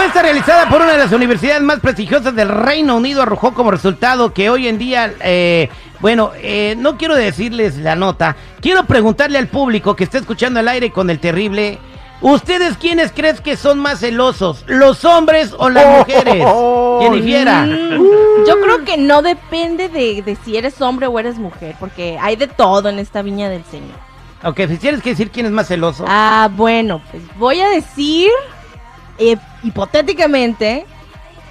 encuesta 0.00 0.22
realizada 0.22 0.66
por 0.70 0.80
una 0.80 0.92
de 0.92 0.98
las 0.98 1.12
universidades 1.12 1.60
más 1.60 1.78
prestigiosas 1.80 2.34
del 2.34 2.48
Reino 2.48 2.96
Unido 2.96 3.20
arrojó 3.20 3.52
como 3.52 3.70
resultado 3.70 4.32
que 4.32 4.48
hoy 4.48 4.66
en 4.66 4.78
día, 4.78 5.12
eh, 5.20 5.68
bueno, 6.00 6.30
eh, 6.36 6.74
no 6.78 6.96
quiero 6.96 7.14
decirles 7.14 7.76
la 7.76 7.96
nota, 7.96 8.34
quiero 8.62 8.84
preguntarle 8.84 9.36
al 9.36 9.48
público 9.48 9.96
que 9.96 10.04
está 10.04 10.16
escuchando 10.16 10.58
al 10.58 10.68
aire 10.68 10.90
con 10.90 11.10
el 11.10 11.20
terrible, 11.20 11.78
¿ustedes 12.22 12.78
quiénes 12.78 13.12
creen 13.12 13.36
que 13.44 13.58
son 13.58 13.78
más 13.78 14.00
celosos, 14.00 14.64
los 14.68 15.04
hombres 15.04 15.54
o 15.58 15.68
las 15.68 15.98
mujeres? 15.98 16.46
¿Quién 17.00 17.12
difiera? 17.12 17.66
Mm, 17.66 17.98
yo 18.48 18.58
creo 18.58 18.84
que 18.86 18.96
no 18.96 19.20
depende 19.20 19.90
de, 19.90 20.22
de 20.22 20.34
si 20.46 20.56
eres 20.56 20.80
hombre 20.80 21.08
o 21.08 21.18
eres 21.18 21.36
mujer, 21.36 21.76
porque 21.78 22.16
hay 22.18 22.36
de 22.36 22.46
todo 22.46 22.88
en 22.88 22.98
esta 22.98 23.20
viña 23.20 23.50
del 23.50 23.64
Señor. 23.66 23.98
Ok, 24.44 24.60
si 24.66 24.78
tienes 24.78 25.02
que 25.02 25.10
decir 25.10 25.30
quién 25.30 25.44
es 25.44 25.52
más 25.52 25.68
celoso. 25.68 26.06
Ah, 26.08 26.48
bueno, 26.50 27.02
pues 27.10 27.22
voy 27.36 27.60
a 27.60 27.68
decir 27.68 28.30
eh, 29.20 29.36
hipotéticamente 29.62 30.86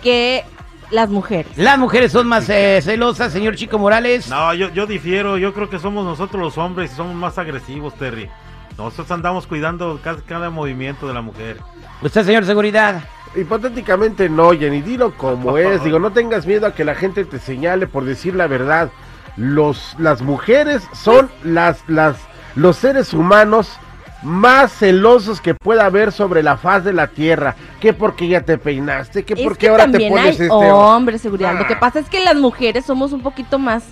que 0.02 0.44
las 0.92 1.10
mujeres. 1.10 1.56
Las 1.56 1.78
mujeres 1.78 2.12
son 2.12 2.28
más 2.28 2.50
eh, 2.50 2.82
celosas, 2.82 3.32
señor 3.32 3.56
Chico 3.56 3.78
Morales. 3.78 4.28
No, 4.28 4.54
yo, 4.56 4.70
yo 4.70 4.88
difiero, 4.88 5.38
yo 5.38 5.54
creo 5.54 5.70
que 5.70 5.78
somos 5.78 6.04
nosotros 6.04 6.42
los 6.42 6.58
hombres 6.58 6.92
y 6.92 6.96
somos 6.96 7.16
más 7.16 7.38
agresivos, 7.38 7.94
Terry. 7.94 8.28
Nosotros 8.76 9.12
andamos 9.12 9.46
cuidando 9.46 10.00
cada, 10.04 10.22
cada 10.22 10.50
movimiento 10.50 11.08
de 11.08 11.14
la 11.14 11.22
mujer. 11.22 11.58
Usted, 12.02 12.26
señor 12.26 12.46
Seguridad. 12.46 13.04
Hipotéticamente 13.36 14.28
no, 14.30 14.52
Jenny, 14.52 14.82
dilo 14.82 15.16
como 15.16 15.58
es. 15.60 15.84
Digo, 15.84 16.00
no 16.00 16.12
tengas 16.12 16.48
miedo 16.48 16.66
a 16.66 16.74
que 16.74 16.84
la 16.84 16.96
gente 16.96 17.24
te 17.26 17.38
señale 17.38 17.86
por 17.86 18.04
decir 18.04 18.36
la 18.36 18.48
verdad. 18.48 18.90
Los, 19.38 19.96
las 20.00 20.22
mujeres 20.22 20.88
son 20.94 21.30
las, 21.44 21.84
las, 21.88 22.18
los 22.56 22.78
seres 22.78 23.14
humanos 23.14 23.78
más 24.24 24.72
celosos 24.74 25.40
que 25.42 25.54
pueda 25.56 25.86
haber 25.86 26.12
sobre 26.12 26.44
la 26.44 26.58
faz 26.58 26.84
de 26.84 26.94
la 26.94 27.08
tierra. 27.08 27.56
Que 27.80 27.94
porque 27.94 28.28
ya 28.28 28.42
te 28.42 28.58
peinaste, 28.58 29.24
que 29.24 29.34
Es 29.36 29.42
porque 29.42 29.60
que 29.68 29.70
ahora 29.70 29.86
te 29.90 30.10
pones 30.10 30.26
hay 30.26 30.30
este. 30.32 30.50
hombres, 30.50 31.22
seguridad. 31.22 31.58
Lo 31.58 31.66
que 31.68 31.74
Ah. 31.76 31.80
pasa 31.80 32.00
es 32.00 32.10
que 32.10 32.24
las 32.24 32.36
mujeres 32.36 32.86
somos 32.86 33.14
un 33.14 33.22
poquito 33.22 33.60
más, 33.60 33.84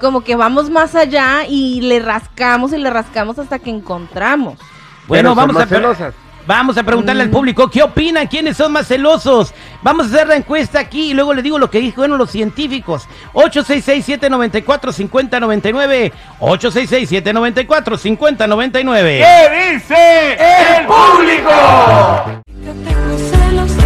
como 0.00 0.22
que 0.22 0.36
vamos 0.36 0.70
más 0.70 0.94
allá 0.94 1.44
y 1.48 1.80
le 1.82 1.98
rascamos 2.00 2.72
y 2.72 2.78
le 2.78 2.90
rascamos 2.90 3.38
hasta 3.38 3.58
que 3.58 3.70
encontramos. 3.70 4.58
Bueno, 5.06 5.22
Pero 5.22 5.28
son 5.30 5.36
vamos 5.36 5.54
más 5.54 5.64
a, 5.64 5.66
celosas. 5.66 6.14
Vamos 6.46 6.76
a 6.78 6.82
preguntarle 6.82 7.22
al 7.22 7.28
Mm. 7.28 7.32
público 7.32 7.70
qué 7.70 7.82
opinan, 7.82 8.26
quiénes 8.26 8.56
son 8.56 8.72
más 8.72 8.86
celosos. 8.88 9.52
Vamos 9.82 10.06
a 10.06 10.08
hacer 10.14 10.26
la 10.28 10.36
encuesta 10.36 10.78
aquí 10.80 11.10
y 11.10 11.14
luego 11.14 11.34
le 11.34 11.42
digo 11.42 11.58
lo 11.58 11.70
que 11.70 11.78
dijeron 11.80 12.16
los 12.18 12.30
científicos. 12.30 13.06
866-794-5099. 13.34 16.12
866-794-5099. 16.40 19.24
¿Qué 19.24 19.72
dice 19.74 20.38
el 20.78 20.86
público? 20.86 21.50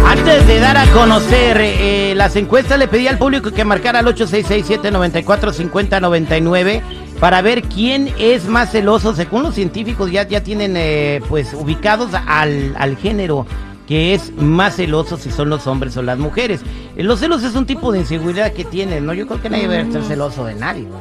Antes 0.05 0.47
de 0.47 0.59
dar 0.59 0.77
a 0.77 0.85
conocer 0.87 1.57
eh, 1.59 2.13
las 2.15 2.35
encuestas, 2.35 2.79
le 2.79 2.87
pedí 2.87 3.07
al 3.07 3.17
público 3.19 3.51
que 3.51 3.63
marcara 3.65 3.99
al 3.99 4.05
866-794-5099 4.07 6.81
para 7.19 7.41
ver 7.41 7.63
quién 7.63 8.13
es 8.17 8.45
más 8.45 8.71
celoso. 8.71 9.13
Según 9.15 9.43
los 9.43 9.55
científicos, 9.55 10.11
ya, 10.11 10.27
ya 10.27 10.41
tienen 10.41 10.75
eh, 10.77 11.21
pues 11.29 11.53
ubicados 11.53 12.11
al, 12.13 12.75
al 12.77 12.97
género 12.97 13.45
que 13.89 14.13
es 14.13 14.31
más 14.35 14.75
celoso 14.75 15.17
si 15.17 15.31
son 15.31 15.49
los 15.49 15.65
hombres 15.65 15.97
o 15.97 16.03
las 16.03 16.19
mujeres. 16.19 16.61
Eh, 16.95 17.01
Los 17.01 17.21
celos 17.21 17.43
es 17.43 17.55
un 17.55 17.65
tipo 17.65 17.91
de 17.91 17.97
inseguridad 17.97 18.53
que 18.53 18.63
tienen, 18.63 19.03
¿no? 19.03 19.15
Yo 19.15 19.25
creo 19.25 19.41
que 19.41 19.49
nadie 19.49 19.67
debe 19.67 19.81
estar 19.81 20.03
celoso 20.03 20.45
de 20.45 20.53
nadie. 20.53 20.83
¿no? 20.83 20.99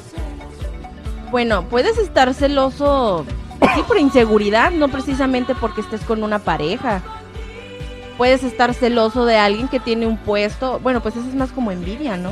Bueno, 1.31 1.65
puedes 1.69 1.99
estar 1.99 2.33
celoso, 2.33 3.27
sí, 3.75 3.83
por 3.87 3.99
inseguridad, 3.99 4.71
no 4.71 4.89
precisamente 4.89 5.55
porque 5.55 5.83
estés 5.83 6.01
con 6.01 6.23
una 6.23 6.39
pareja. 6.39 7.03
Puedes 8.17 8.43
estar 8.43 8.73
celoso 8.73 9.27
de 9.27 9.37
alguien 9.37 9.69
que 9.69 9.81
tiene 9.81 10.07
un 10.07 10.17
puesto. 10.17 10.81
Bueno, 10.83 11.03
pues 11.03 11.15
eso 11.15 11.29
es 11.29 11.35
más 11.35 11.53
como 11.53 11.71
envidia, 11.71 12.17
¿no? 12.17 12.31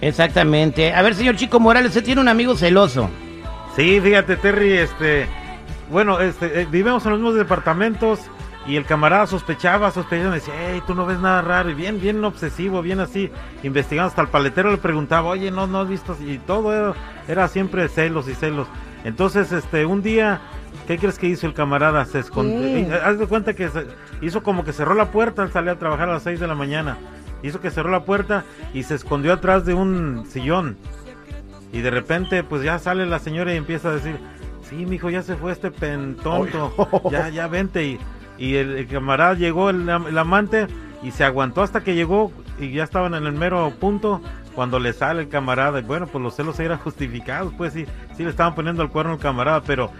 Exactamente. 0.00 0.92
A 0.94 1.02
ver, 1.02 1.14
señor 1.14 1.36
Chico 1.36 1.60
Morales, 1.60 1.90
usted 1.90 2.04
tiene 2.04 2.20
un 2.20 2.28
amigo 2.28 2.56
celoso. 2.56 3.10
Sí, 3.76 4.00
fíjate, 4.00 4.36
Terry, 4.36 4.72
este. 4.72 5.26
Bueno, 5.90 6.20
este, 6.20 6.62
eh, 6.62 6.66
vivimos 6.70 7.04
en 7.04 7.10
los 7.12 7.20
mismos 7.20 7.34
departamentos 7.36 8.20
y 8.66 8.76
el 8.76 8.84
camarada 8.84 9.26
sospechaba, 9.26 9.90
sospechaba, 9.90 10.30
me 10.30 10.36
decía, 10.36 10.54
hey, 10.56 10.82
tú 10.86 10.94
no 10.94 11.04
ves 11.04 11.18
nada 11.18 11.42
raro, 11.42 11.70
y 11.70 11.74
bien, 11.74 12.00
bien 12.00 12.22
obsesivo, 12.24 12.82
bien 12.82 13.00
así, 13.00 13.30
investigando, 13.64 14.08
hasta 14.08 14.22
el 14.22 14.28
paletero 14.28 14.70
le 14.70 14.76
preguntaba, 14.76 15.28
oye, 15.30 15.50
no, 15.50 15.66
no 15.66 15.80
has 15.80 15.88
visto, 15.88 16.16
y 16.24 16.38
todo 16.38 16.72
era, 16.72 16.94
era 17.26 17.48
siempre 17.48 17.88
celos 17.88 18.28
y 18.28 18.34
celos. 18.34 18.68
Entonces, 19.02 19.50
este, 19.50 19.86
un 19.86 20.02
día, 20.02 20.40
¿qué 20.86 20.98
crees 20.98 21.18
que 21.18 21.26
hizo 21.26 21.46
el 21.46 21.54
camarada? 21.54 22.04
Se 22.04 22.20
escondió, 22.20 22.78
y, 22.78 22.84
haz 22.92 23.18
de 23.18 23.26
cuenta 23.26 23.54
que 23.54 23.68
se- 23.70 23.86
hizo 24.20 24.42
como 24.44 24.62
que 24.64 24.72
cerró 24.72 24.94
la 24.94 25.06
puerta, 25.10 25.42
él 25.42 25.50
salía 25.50 25.72
a 25.72 25.78
trabajar 25.78 26.08
a 26.10 26.12
las 26.12 26.22
6 26.22 26.38
de 26.38 26.46
la 26.46 26.54
mañana, 26.54 26.98
hizo 27.42 27.60
que 27.60 27.70
cerró 27.70 27.90
la 27.90 28.04
puerta 28.04 28.44
y 28.74 28.82
se 28.82 28.94
escondió 28.94 29.32
atrás 29.32 29.64
de 29.64 29.74
un 29.74 30.26
sillón. 30.28 30.76
Y 31.72 31.80
de 31.80 31.90
repente, 31.90 32.42
pues 32.42 32.62
ya 32.62 32.78
sale 32.78 33.06
la 33.06 33.18
señora 33.18 33.54
y 33.54 33.56
empieza 33.56 33.90
a 33.90 33.92
decir, 33.92 34.16
sí, 34.68 34.86
mijo, 34.86 35.10
ya 35.10 35.22
se 35.22 35.36
fue 35.36 35.52
este 35.52 35.70
pen 35.70 36.16
tonto, 36.16 36.74
ya, 37.10 37.28
ya 37.28 37.46
vente. 37.46 37.84
Y, 37.84 37.98
y 38.38 38.56
el, 38.56 38.76
el 38.76 38.86
camarada 38.88 39.34
llegó, 39.34 39.70
el, 39.70 39.88
el 39.88 40.18
amante, 40.18 40.66
y 41.02 41.12
se 41.12 41.24
aguantó 41.24 41.62
hasta 41.62 41.82
que 41.82 41.94
llegó 41.94 42.32
y 42.58 42.72
ya 42.72 42.84
estaban 42.84 43.14
en 43.14 43.24
el 43.24 43.32
mero 43.32 43.72
punto 43.78 44.20
cuando 44.54 44.78
le 44.80 44.92
sale 44.92 45.22
el 45.22 45.28
camarada. 45.28 45.78
Y 45.78 45.82
bueno, 45.82 46.06
pues 46.06 46.22
los 46.22 46.34
celos 46.34 46.58
eran 46.58 46.78
justificados, 46.78 47.54
pues 47.56 47.72
sí, 47.72 47.86
sí 48.16 48.24
le 48.24 48.30
estaban 48.30 48.54
poniendo 48.54 48.82
el 48.82 48.88
cuerno 48.88 49.12
al 49.12 49.18
camarada, 49.18 49.62
pero 49.62 49.90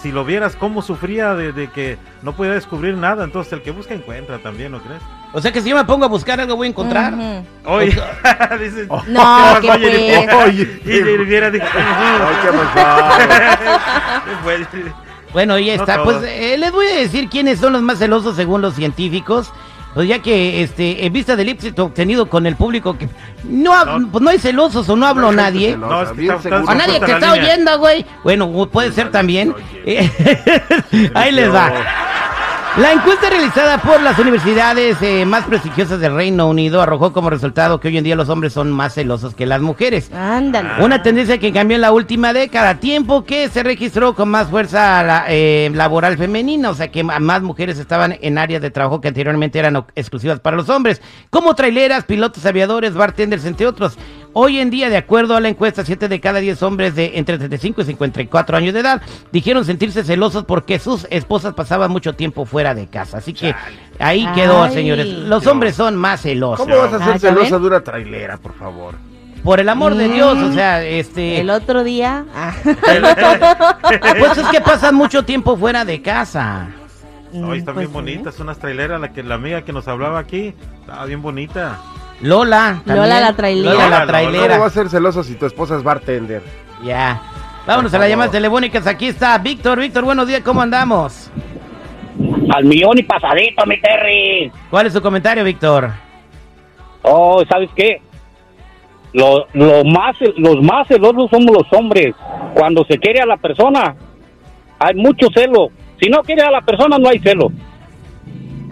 si 0.00 0.12
lo 0.12 0.24
vieras 0.24 0.54
cómo 0.56 0.82
sufría 0.82 1.34
de, 1.34 1.52
de 1.52 1.68
que 1.68 1.98
no 2.22 2.34
podía 2.34 2.52
descubrir 2.52 2.96
nada, 2.96 3.24
entonces 3.24 3.52
el 3.52 3.62
que 3.62 3.72
busca 3.72 3.94
encuentra 3.94 4.38
también, 4.38 4.72
¿no 4.72 4.80
crees? 4.80 5.02
O 5.32 5.40
sea 5.40 5.52
que 5.52 5.60
si 5.60 5.68
yo 5.68 5.76
me 5.76 5.84
pongo 5.84 6.04
a 6.06 6.08
buscar 6.08 6.40
algo 6.40 6.56
voy 6.56 6.66
a 6.68 6.70
encontrar. 6.70 7.12
Oye, 7.66 7.86
dice, 8.60 8.86
No, 9.06 9.58
¿qué 9.60 9.68
pasó. 9.68 10.38
Oye, 10.44 10.80
Y 10.84 10.88
Jennifer 10.90 11.52
dijo, 11.52 11.66
Ay, 11.74 12.36
¿qué 12.42 12.48
pasó? 12.52 12.78
Bueno, 15.32 15.58
ya 15.58 15.74
está. 15.74 16.02
Pues 16.04 16.16
eh, 16.24 16.56
les 16.58 16.72
voy 16.72 16.86
a 16.86 16.96
decir 16.96 17.28
quiénes 17.28 17.58
son 17.60 17.74
los 17.74 17.82
más 17.82 17.98
celosos 17.98 18.34
según 18.34 18.62
los 18.62 18.74
científicos. 18.74 19.52
Pues 19.94 20.08
ya 20.08 20.20
que 20.20 20.62
este, 20.62 21.04
en 21.04 21.12
vista 21.12 21.36
del 21.36 21.48
éxito 21.50 21.84
obtenido 21.86 22.28
con 22.28 22.46
el 22.46 22.56
público, 22.56 22.96
que 22.96 23.08
no, 23.44 23.72
pues 24.10 24.22
no 24.22 24.30
hay 24.30 24.38
celosos 24.38 24.88
o 24.88 24.96
no 24.96 25.06
hablo 25.06 25.28
a 25.28 25.32
nadie. 25.32 25.76
No, 25.76 26.02
es 26.02 26.10
que 26.12 26.26
está-. 26.26 26.62
O 26.62 26.74
nadie 26.74 26.98
te 27.00 27.12
está 27.12 27.34
línea. 27.34 27.52
oyendo, 27.52 27.78
güey. 27.78 28.06
Bueno, 28.22 28.50
puede 28.70 28.90
ser 28.92 29.10
también. 29.10 29.54
Ahí 31.14 31.32
les 31.32 31.52
va. 31.52 31.72
La 32.76 32.92
encuesta 32.92 33.28
realizada 33.28 33.78
por 33.78 34.00
las 34.02 34.16
universidades 34.20 35.02
eh, 35.02 35.24
más 35.24 35.44
prestigiosas 35.44 35.98
del 35.98 36.14
Reino 36.14 36.46
Unido 36.48 36.80
arrojó 36.80 37.12
como 37.12 37.28
resultado 37.28 37.80
que 37.80 37.88
hoy 37.88 37.98
en 37.98 38.04
día 38.04 38.14
los 38.14 38.28
hombres 38.28 38.52
son 38.52 38.70
más 38.70 38.94
celosos 38.94 39.34
que 39.34 39.46
las 39.46 39.60
mujeres. 39.60 40.12
Ándale. 40.12 40.84
Una 40.84 41.02
tendencia 41.02 41.38
que 41.38 41.52
cambió 41.52 41.74
en 41.74 41.80
la 41.80 41.90
última 41.90 42.32
década, 42.32 42.76
tiempo 42.76 43.24
que 43.24 43.48
se 43.48 43.64
registró 43.64 44.14
con 44.14 44.28
más 44.28 44.48
fuerza 44.48 45.02
la, 45.02 45.24
eh, 45.28 45.72
laboral 45.74 46.16
femenina, 46.16 46.70
o 46.70 46.74
sea 46.74 46.92
que 46.92 47.02
más 47.02 47.42
mujeres 47.42 47.78
estaban 47.78 48.16
en 48.20 48.38
áreas 48.38 48.62
de 48.62 48.70
trabajo 48.70 49.00
que 49.00 49.08
anteriormente 49.08 49.58
eran 49.58 49.84
exclusivas 49.96 50.38
para 50.38 50.56
los 50.56 50.68
hombres, 50.68 51.02
como 51.30 51.56
traileras, 51.56 52.04
pilotos 52.04 52.46
aviadores, 52.46 52.94
bartenders, 52.94 53.44
entre 53.44 53.66
otros. 53.66 53.98
Hoy 54.34 54.58
en 54.60 54.70
día, 54.70 54.88
de 54.90 54.96
acuerdo 54.96 55.34
a 55.36 55.40
la 55.40 55.48
encuesta, 55.48 55.84
7 55.84 56.06
de 56.08 56.20
cada 56.20 56.38
10 56.38 56.62
hombres 56.62 56.94
de 56.94 57.12
entre 57.18 57.38
35 57.38 57.80
y 57.80 57.84
54 57.86 58.56
años 58.56 58.74
de 58.74 58.80
edad 58.80 59.02
dijeron 59.32 59.64
sentirse 59.64 60.04
celosos 60.04 60.44
porque 60.44 60.78
sus 60.78 61.06
esposas 61.10 61.54
pasaban 61.54 61.90
mucho 61.90 62.12
tiempo 62.14 62.44
fuera 62.44 62.74
de 62.74 62.86
casa. 62.88 63.18
Así 63.18 63.32
que 63.32 63.54
ahí 63.98 64.26
quedó, 64.34 64.62
Ay. 64.62 64.72
señores. 64.74 65.06
Los 65.06 65.46
hombres 65.46 65.74
son 65.74 65.96
más 65.96 66.22
celosos. 66.22 66.66
¿Cómo 66.66 66.76
vas 66.78 66.92
a 66.92 66.98
ser 67.04 67.14
¿ya 67.14 67.30
celosa 67.30 67.58
de 67.58 67.66
una 67.66 67.80
trailera, 67.80 68.36
por 68.36 68.54
favor? 68.54 68.94
Por 69.42 69.60
el 69.60 69.68
amor 69.68 69.94
de 69.94 70.08
Mm. 70.08 70.12
Dios, 70.12 70.38
o 70.38 70.52
sea, 70.52 70.84
este... 70.84 71.40
El 71.40 71.48
otro 71.50 71.82
día. 71.82 72.24
ah. 72.34 72.52
Pues 74.18 74.38
es 74.38 74.48
que 74.48 74.60
pasan 74.60 74.94
mucho 74.94 75.24
tiempo 75.24 75.56
fuera 75.56 75.84
de 75.84 76.02
casa. 76.02 76.68
No, 77.32 77.54
y 77.54 77.58
están 77.58 77.74
Pues 77.74 77.86
bien 77.86 77.88
sí. 77.88 77.94
bonitas, 78.12 78.40
unas 78.40 78.58
traileras, 78.58 79.00
la 79.00 79.12
que 79.12 79.22
la 79.22 79.36
amiga 79.36 79.62
que 79.62 79.72
nos 79.72 79.86
hablaba 79.88 80.18
aquí, 80.18 80.54
estaba 80.80 81.04
bien 81.06 81.22
bonita. 81.22 81.78
Lola. 82.20 82.80
también. 82.84 82.96
Lola 82.96 83.20
la 83.20 83.32
trailera. 83.34 83.72
Lola 83.72 83.88
la 83.90 84.06
trailera. 84.06 84.48
¿Cómo 84.54 84.60
vas 84.64 84.72
a 84.72 84.80
ser 84.80 84.88
celoso 84.88 85.22
si 85.22 85.34
tu 85.34 85.46
esposa 85.46 85.76
es 85.76 85.82
bartender? 85.82 86.42
Ya. 86.84 87.20
Vámonos 87.66 87.92
a 87.94 87.98
las 87.98 88.08
llamadas 88.08 88.32
telefónicas. 88.32 88.86
Aquí 88.86 89.06
está 89.06 89.36
Víctor. 89.38 89.78
Víctor, 89.78 90.04
buenos 90.04 90.26
días. 90.26 90.40
¿Cómo 90.42 90.62
andamos? 90.62 91.30
Al 92.54 92.64
millón 92.64 92.98
y 92.98 93.02
pasadito, 93.02 93.64
mi 93.66 93.80
Terry. 93.80 94.50
¿Cuál 94.70 94.86
es 94.86 94.92
su 94.92 95.02
comentario, 95.02 95.44
Víctor? 95.44 95.90
Oh, 97.02 97.42
¿sabes 97.48 97.70
qué? 97.76 98.00
Lo, 99.12 99.46
lo 99.52 99.84
más, 99.84 100.16
los 100.36 100.62
más 100.62 100.88
celosos 100.88 101.30
somos 101.30 101.50
los 101.52 101.72
hombres. 101.72 102.14
Cuando 102.54 102.84
se 102.84 102.98
quiere 102.98 103.20
a 103.20 103.26
la 103.26 103.36
persona, 103.36 103.94
hay 104.78 104.94
mucho 104.94 105.28
celo. 105.34 105.68
Si 106.00 106.08
no 106.08 106.22
quiere 106.22 106.42
a 106.42 106.50
la 106.50 106.62
persona, 106.62 106.98
no 106.98 107.08
hay 107.08 107.18
celo. 107.18 107.52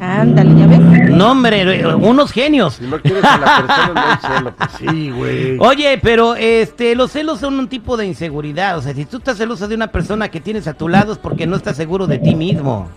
Ándale, 0.01 0.55
¿ya 0.59 0.67
ves? 0.67 0.96
No, 1.17 1.31
hombre, 1.31 1.87
unos 1.97 2.31
genios. 2.31 2.75
Si 2.75 2.85
no 2.85 3.01
quieres 3.01 3.25
a 3.25 3.39
la 3.39 3.57
persona, 3.57 3.93
no 3.95 4.01
hay 4.01 4.39
celo. 4.39 4.55
Pues 4.57 4.71
sí, 4.79 5.11
güey. 5.17 5.59
Oye, 5.59 5.99
pero 6.03 6.35
este, 6.35 6.95
los 6.95 7.11
celos 7.11 7.41
son 7.41 7.59
un 7.59 7.69
tipo 7.69 7.97
de 7.97 8.07
inseguridad. 8.07 8.77
O 8.77 8.83
sea, 8.83 8.93
si 8.93 9.07
tú 9.07 9.17
estás 9.17 9.39
celoso 9.39 9.67
de 9.67 9.75
una 9.75 9.87
persona 9.87 10.29
que 10.29 10.41
tienes 10.41 10.69
a 10.69 10.75
tu 10.75 10.89
lado 10.89 11.13
es 11.13 11.19
porque 11.19 11.47
no 11.47 11.57
estás 11.57 11.77
seguro 11.77 12.07
de 12.07 12.19
ti 12.19 12.35
mismo. 12.35 12.89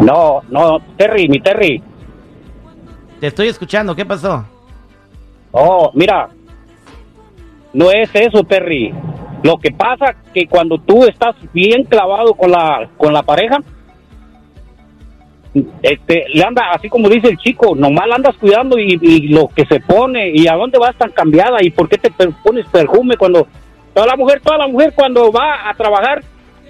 No, 0.00 0.42
no, 0.48 0.80
Terry, 0.96 1.28
mi 1.28 1.40
Terry. 1.40 1.82
Te 3.20 3.26
estoy 3.26 3.48
escuchando, 3.48 3.94
¿qué 3.94 4.06
pasó? 4.06 4.44
Oh, 5.52 5.90
mira, 5.94 6.30
no 7.74 7.90
es 7.90 8.08
eso, 8.14 8.42
Terry. 8.44 8.94
Lo 9.42 9.58
que 9.58 9.70
pasa 9.70 10.14
que 10.32 10.46
cuando 10.46 10.78
tú 10.78 11.04
estás 11.04 11.36
bien 11.52 11.84
clavado 11.84 12.32
con 12.34 12.50
la 12.50 12.88
con 12.96 13.12
la 13.12 13.22
pareja, 13.22 13.58
este, 15.82 16.24
le 16.32 16.44
anda 16.44 16.70
así 16.72 16.88
como 16.88 17.08
dice 17.08 17.28
el 17.28 17.36
chico, 17.38 17.74
nomás 17.74 18.08
la 18.08 18.14
andas 18.16 18.36
cuidando 18.36 18.78
y, 18.78 18.98
y 19.00 19.28
lo 19.28 19.48
que 19.48 19.66
se 19.66 19.80
pone 19.80 20.30
y 20.30 20.48
a 20.48 20.54
dónde 20.54 20.78
vas 20.78 20.96
tan 20.96 21.10
cambiada 21.10 21.58
y 21.62 21.70
por 21.70 21.88
qué 21.88 21.98
te 21.98 22.10
pones 22.10 22.66
perfume 22.68 23.16
cuando 23.16 23.46
toda 23.94 24.06
la 24.06 24.16
mujer, 24.16 24.40
toda 24.40 24.58
la 24.58 24.68
mujer 24.68 24.92
cuando 24.94 25.30
va 25.30 25.68
a 25.68 25.74
trabajar, 25.74 26.22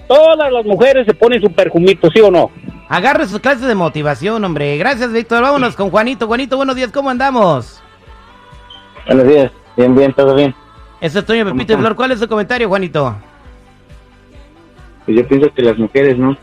todas 0.07 0.51
las 0.51 0.65
mujeres 0.65 1.05
se 1.05 1.13
ponen 1.13 1.41
su 1.41 1.51
perfumito, 1.51 2.09
¿sí 2.13 2.19
o 2.19 2.29
no? 2.29 2.51
Agarre 2.89 3.25
sus 3.25 3.39
clases 3.39 3.67
de 3.67 3.75
motivación, 3.75 4.43
hombre. 4.43 4.77
Gracias, 4.77 5.11
Víctor. 5.11 5.41
Vámonos 5.41 5.75
con 5.75 5.89
Juanito. 5.89 6.27
Juanito, 6.27 6.57
buenos 6.57 6.75
días, 6.75 6.91
¿cómo 6.91 7.09
andamos? 7.09 7.81
Buenos 9.07 9.27
días, 9.27 9.51
bien, 9.75 9.95
bien, 9.95 10.13
todo 10.13 10.35
bien. 10.35 10.53
Eso 11.01 11.19
es 11.19 11.25
Toño 11.25 11.45
Pepito 11.45 11.73
y? 11.73 11.77
Flor. 11.77 11.95
¿Cuál 11.95 12.11
es 12.11 12.19
su 12.19 12.27
comentario, 12.27 12.67
Juanito? 12.67 13.15
Pues 15.05 15.17
yo 15.17 15.27
pienso 15.27 15.53
que 15.53 15.61
las 15.61 15.77
mujeres, 15.77 16.17
¿no? 16.17 16.37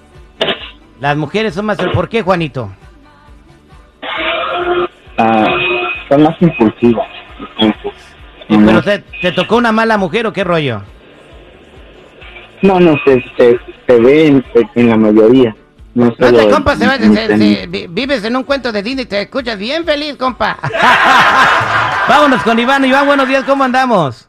Las 1.00 1.16
mujeres 1.16 1.54
son 1.54 1.66
más 1.66 1.78
el 1.78 1.90
por 1.92 2.08
qué, 2.08 2.22
Juanito. 2.22 2.70
Ah, 5.18 5.46
son 6.08 6.22
más 6.22 6.36
impulsivas. 6.40 7.06
no, 8.48 8.66
Pero 8.66 8.82
te, 8.82 8.98
te 9.20 9.32
tocó 9.32 9.56
una 9.56 9.72
mala 9.72 9.96
mujer 9.98 10.26
o 10.26 10.32
qué 10.32 10.44
rollo? 10.44 10.82
no, 12.62 12.78
no, 12.78 12.94
se, 13.06 13.22
se, 13.38 13.58
se 13.86 14.00
ve 14.00 14.26
en, 14.26 14.44
en 14.74 14.90
la 14.90 14.96
mayoría. 14.96 15.56
No 15.94 16.06
No 16.18 16.32
te, 16.32 16.48
compa, 16.50 16.76
se 16.76 16.86
va, 16.86 16.96
vi- 16.98 17.86
vives 17.88 18.22
en 18.24 18.36
un 18.36 18.44
cuento 18.44 18.70
de 18.70 18.82
Disney 18.82 19.04
y 19.06 19.08
te 19.08 19.22
escuchas 19.22 19.58
bien 19.58 19.84
feliz, 19.84 20.16
compa. 20.16 20.56
Vámonos 22.08 22.42
con 22.42 22.58
Iván. 22.58 22.84
Iván, 22.84 23.06
buenos 23.06 23.26
días, 23.26 23.44
¿cómo 23.44 23.64
andamos? 23.64 24.28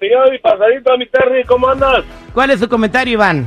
Señor, 0.00 0.30
mi 0.32 0.38
pasadito, 0.38 0.96
mi 0.96 1.06
Terry, 1.06 1.44
¿cómo 1.44 1.68
andas? 1.68 2.02
¿Cuál 2.32 2.50
es 2.50 2.60
su 2.60 2.68
comentario, 2.68 3.12
Iván? 3.12 3.46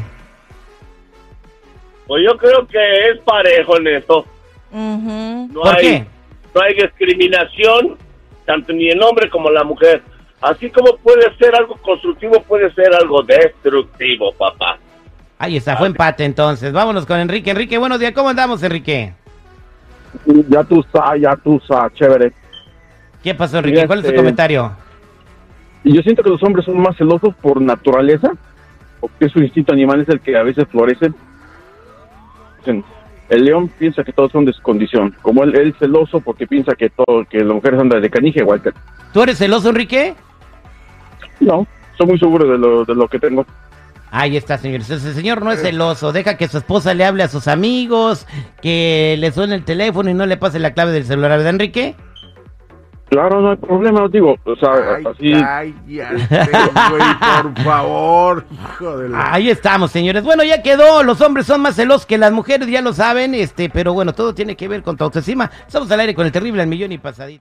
Pues 2.07 2.23
yo 2.23 2.37
creo 2.37 2.67
que 2.67 3.09
es 3.09 3.19
parejo 3.23 3.77
en 3.77 3.87
esto. 3.87 4.25
Ujú. 4.71 5.49
No 5.51 5.61
¿Por 5.61 5.75
hay, 5.75 5.81
qué? 5.81 6.05
No 6.53 6.61
hay 6.61 6.73
discriminación, 6.75 7.97
tanto 8.45 8.73
ni 8.73 8.89
el 8.89 9.01
hombre 9.01 9.29
como 9.29 9.49
la 9.49 9.63
mujer. 9.63 10.01
Así 10.41 10.69
como 10.69 10.97
puede 10.97 11.35
ser 11.37 11.55
algo 11.55 11.75
constructivo, 11.77 12.41
puede 12.43 12.71
ser 12.73 12.93
algo 12.93 13.23
destructivo, 13.23 14.31
papá. 14.33 14.77
Ahí 15.37 15.57
está, 15.57 15.75
fue 15.75 15.87
empate 15.87 16.23
entonces. 16.23 16.71
Vámonos 16.71 17.05
con 17.05 17.19
Enrique. 17.19 17.51
Enrique, 17.51 17.77
buenos 17.77 17.99
días, 17.99 18.13
¿cómo 18.13 18.29
andamos, 18.29 18.61
Enrique? 18.63 19.13
Ya 20.49 20.63
tú 20.63 20.85
sabes, 20.93 21.21
ya 21.21 21.35
tú 21.35 21.61
sabes, 21.67 21.93
chévere. 21.95 22.31
¿Qué 23.23 23.33
pasó, 23.33 23.57
Enrique? 23.57 23.85
¿Cuál 23.87 23.99
es 23.99 24.05
su 24.05 24.11
este- 24.11 24.17
comentario? 24.17 24.71
Y 25.83 25.93
yo 25.93 26.01
siento 26.01 26.23
que 26.23 26.29
los 26.29 26.41
hombres 26.43 26.65
son 26.65 26.79
más 26.79 26.95
celosos 26.97 27.35
por 27.41 27.61
naturaleza, 27.61 28.31
porque 28.99 29.29
su 29.29 29.39
instinto 29.39 29.73
animal 29.73 30.01
es 30.01 30.09
el 30.09 30.19
que 30.19 30.37
a 30.37 30.43
veces 30.43 30.65
florece. 30.69 31.11
Dicen, 32.65 32.83
El 33.29 33.45
león 33.45 33.69
piensa 33.79 34.03
que 34.03 34.11
todos 34.11 34.31
son 34.31 34.45
de 34.45 34.53
su 34.53 34.61
condición, 34.61 35.15
como 35.21 35.43
él, 35.43 35.55
él 35.55 35.75
celoso 35.79 36.19
porque 36.19 36.47
piensa 36.47 36.73
que 36.75 36.89
todo, 36.89 37.25
que 37.29 37.39
las 37.39 37.55
mujeres 37.55 37.79
andan 37.79 38.01
de 38.01 38.09
que 38.09 38.19
él. 38.19 38.73
¿Tú 39.13 39.21
eres 39.21 39.37
celoso, 39.37 39.69
Enrique? 39.69 40.15
No, 41.39 41.67
soy 41.97 42.07
muy 42.07 42.19
seguro 42.19 42.47
de 42.47 42.57
lo, 42.57 42.85
de 42.85 42.95
lo 42.95 43.07
que 43.07 43.19
tengo. 43.19 43.45
Ahí 44.11 44.37
está, 44.37 44.57
señores. 44.57 44.89
Ese 44.89 45.13
señor 45.13 45.43
no 45.43 45.51
es 45.51 45.61
celoso. 45.61 46.11
Deja 46.11 46.37
que 46.37 46.47
su 46.47 46.57
esposa 46.57 46.93
le 46.93 47.03
hable 47.03 47.23
a 47.23 47.27
sus 47.27 47.47
amigos, 47.47 48.27
que 48.61 49.15
le 49.19 49.31
suene 49.31 49.55
el 49.55 49.65
teléfono 49.65 50.09
y 50.09 50.13
no 50.13 50.25
le 50.25 50.37
pase 50.37 50.59
la 50.59 50.73
clave 50.73 50.91
del 50.91 51.05
celular, 51.05 51.31
¿verdad, 51.31 51.49
Enrique? 51.49 51.95
Claro, 53.15 53.39
no 53.39 53.51
hay 53.51 53.55
problema, 53.55 54.09
digo, 54.09 54.35
o 54.43 54.55
sea, 54.57 54.71
Ay, 54.97 55.05
así... 55.05 55.31
cállate, 56.27 56.69
güey, 56.89 57.01
por 57.53 57.63
favor, 57.63 58.45
hijo 58.51 58.97
de 58.97 59.07
la... 59.07 59.33
Ahí 59.33 59.49
estamos, 59.49 59.89
señores. 59.91 60.21
Bueno, 60.25 60.43
ya 60.43 60.61
quedó. 60.61 61.01
Los 61.01 61.21
hombres 61.21 61.45
son 61.45 61.61
más 61.61 61.77
celosos 61.77 62.05
que 62.05 62.17
las 62.17 62.33
mujeres, 62.33 62.67
ya 62.67 62.81
lo 62.81 62.91
saben. 62.91 63.33
Este, 63.33 63.69
pero 63.69 63.93
bueno, 63.93 64.13
todo 64.13 64.35
tiene 64.35 64.57
que 64.57 64.67
ver 64.67 64.83
con 64.83 64.97
tu 64.97 65.05
autoestima. 65.05 65.49
Estamos 65.65 65.89
al 65.91 66.01
aire 66.01 66.13
con 66.13 66.25
el 66.25 66.33
terrible 66.33 66.61
al 66.61 66.67
millón 66.67 66.91
y 66.91 66.97
pasadito. 66.97 67.33